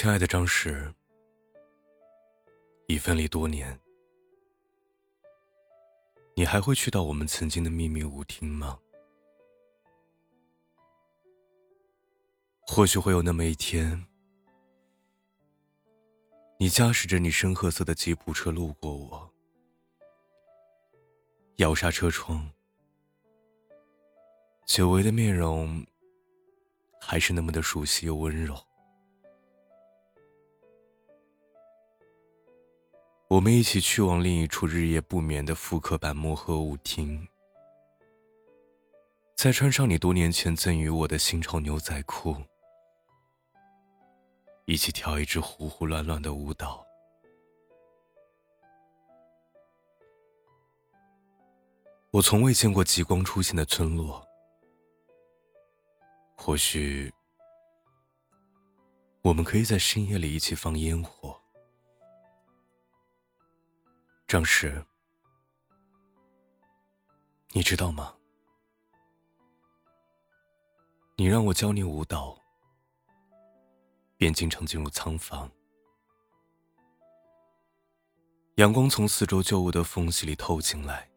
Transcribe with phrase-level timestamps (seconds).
[0.00, 0.90] 亲爱的张石，
[2.86, 3.78] 已分离多年，
[6.34, 8.78] 你还会去到我们曾经的秘密舞厅吗？
[12.62, 14.06] 或许会有那么一天，
[16.56, 19.30] 你驾驶着你深褐色的吉普车路过我，
[21.56, 22.50] 摇下车窗，
[24.64, 25.86] 久违的面容
[26.98, 28.56] 还是那么的熟悉又温柔。
[33.30, 37.28] 我们一起去往另一处日夜不眠的复刻版摩诃舞厅，
[39.36, 42.34] 再穿上你多年前赠予我的新潮牛仔裤，
[44.64, 46.84] 一起跳一支胡胡乱乱的舞蹈。
[52.10, 54.26] 我从未见过极光出现的村落，
[56.34, 57.12] 或许
[59.22, 61.39] 我们可以在深夜里一起放烟火。
[64.30, 64.80] 张石，
[67.48, 68.14] 你知道吗？
[71.16, 72.38] 你让我教你舞蹈，
[74.16, 75.50] 便经常进入仓房。
[78.54, 81.10] 阳光从四周旧物的缝隙里透进来，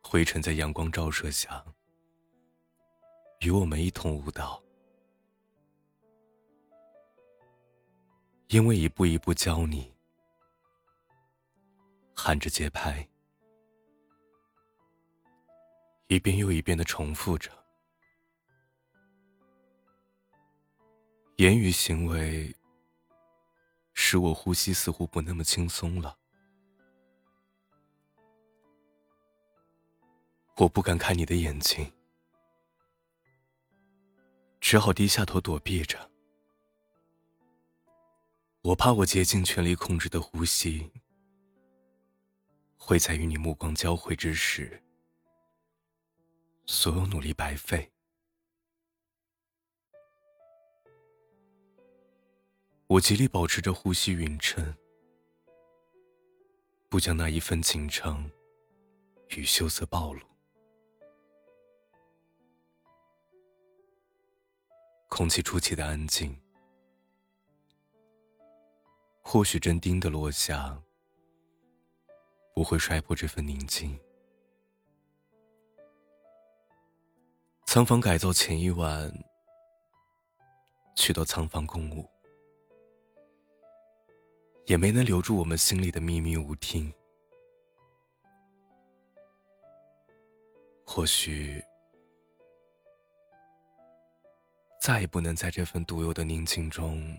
[0.00, 1.64] 灰尘在阳光照射下，
[3.40, 4.62] 与我们一同舞蹈。
[8.46, 9.91] 因为一步一步教你。
[12.24, 13.04] 喊着节拍，
[16.06, 17.50] 一遍又一遍的重复着，
[21.38, 22.54] 言语行为
[23.92, 26.16] 使我呼吸似乎不那么轻松了。
[30.58, 31.92] 我不敢看你的眼睛，
[34.60, 36.08] 只好低下头躲避着。
[38.62, 40.88] 我怕我竭尽全力控制的呼吸。
[42.84, 44.82] 会在与你目光交汇之时，
[46.66, 47.88] 所有努力白费。
[52.88, 54.74] 我极力保持着呼吸匀称，
[56.88, 58.28] 不将那一份紧张
[59.28, 60.20] 与羞涩暴露。
[65.08, 66.36] 空气出奇的安静，
[69.22, 70.82] 或许真钉的落下。
[72.54, 73.98] 不会摔破这份宁静。
[77.66, 79.10] 仓房改造前一晚，
[80.94, 82.06] 去到仓房共舞，
[84.66, 86.92] 也没能留住我们心里的秘密舞厅。
[90.84, 91.64] 或许，
[94.78, 97.16] 再也不能在这份独有的宁静中，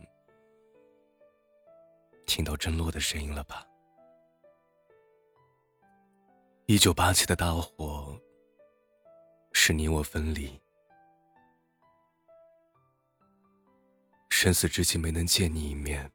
[2.28, 3.68] 听到震落的声音了吧。
[6.66, 8.18] 一九八七的大火，
[9.51, 10.62] 是你我分离。
[14.29, 16.09] 生死之际没能见你一面，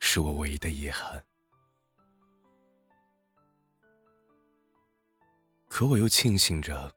[0.00, 1.24] 是我唯一的遗憾。
[5.68, 6.92] 可我又庆幸着，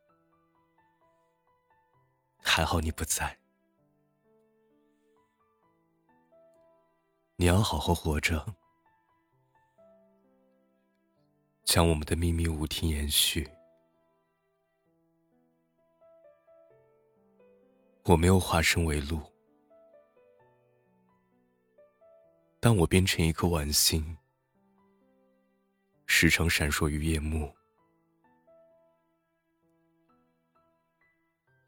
[2.41, 3.37] 还好你不在。
[7.35, 8.43] 你要好好活着。
[11.75, 13.45] 将我们的秘密舞厅延续。
[18.05, 19.21] 我没有化身为鹿，
[22.61, 24.17] 但我变成一颗晚星，
[26.05, 27.53] 时常闪烁于夜幕。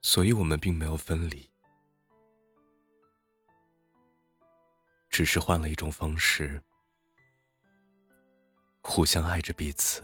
[0.01, 1.51] 所以我们并没有分离，
[5.09, 6.63] 只是换了一种方式。
[8.97, 10.01] 互相爱着彼此。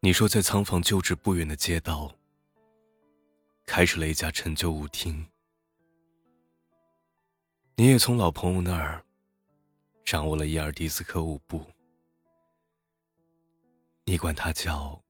[0.00, 2.12] 你说在仓房旧址不远的街道，
[3.64, 5.24] 开始了一家陈旧舞厅。
[7.76, 9.00] 你也从老朋友那儿
[10.04, 11.64] 掌握了伊尔迪斯科舞步，
[14.02, 15.00] 你管它叫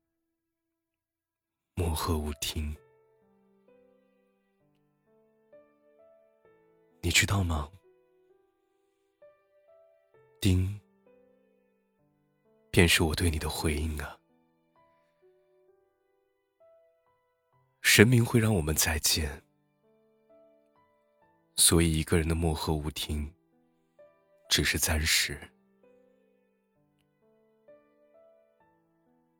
[1.72, 2.76] 摩诃舞厅。
[7.00, 7.70] 你知道吗？
[10.46, 10.80] 丁，
[12.70, 14.16] 便是我对你的回应啊！
[17.82, 19.42] 神明会让我们再见，
[21.56, 23.34] 所以一个人的漠河舞厅
[24.48, 25.36] 只是暂时。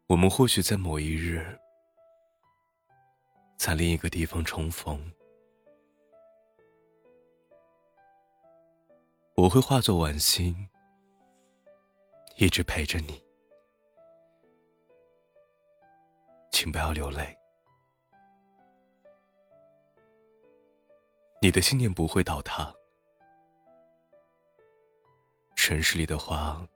[0.09, 1.57] 我们或许在某一日
[3.57, 5.13] 在另一个地方重逢。
[9.37, 10.69] 我会化作晚星，
[12.37, 13.23] 一直陪着你。
[16.53, 17.37] 请不要流泪，
[21.41, 22.73] 你的信念不会倒塌。
[25.55, 26.67] 城市里的花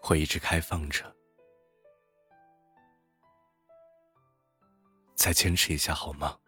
[0.00, 1.14] 会一直开放着，
[5.14, 6.38] 再坚持一下好吗？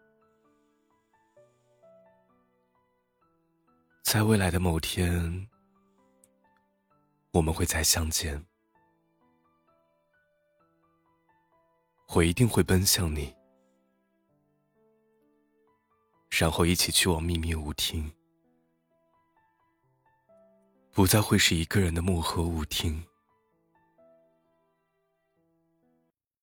[4.02, 5.48] 在未来的某天，
[7.32, 8.44] 我们会再相见。
[12.14, 13.34] 我一定会奔向你，
[16.28, 18.12] 然后一起去往秘密舞厅，
[20.92, 23.04] 不再会是一个人的漠河舞厅。